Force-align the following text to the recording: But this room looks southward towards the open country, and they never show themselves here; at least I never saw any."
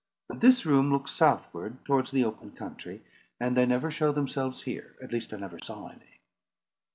But 0.27 0.39
this 0.41 0.65
room 0.65 0.91
looks 0.91 1.11
southward 1.11 1.85
towards 1.85 2.09
the 2.09 2.23
open 2.23 2.53
country, 2.53 3.03
and 3.39 3.55
they 3.55 3.67
never 3.67 3.91
show 3.91 4.11
themselves 4.11 4.63
here; 4.63 4.95
at 4.99 5.11
least 5.13 5.31
I 5.31 5.37
never 5.37 5.59
saw 5.59 5.89
any." 5.89 6.21